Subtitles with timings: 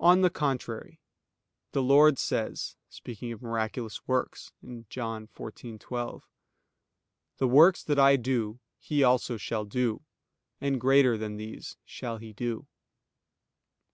[0.00, 1.02] On the contrary,
[1.72, 4.52] The Lord says, speaking of miraculous works
[4.88, 6.22] (John 14:12):
[7.36, 10.00] "The works that I do, he also shall do,
[10.62, 12.66] and greater than these shall he do."